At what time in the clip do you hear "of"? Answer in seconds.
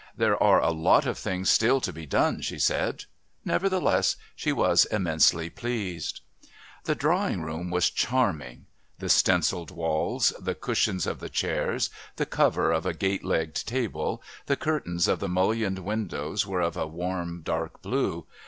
1.05-1.15, 11.05-11.19, 12.71-12.87, 15.07-15.19, 16.61-16.75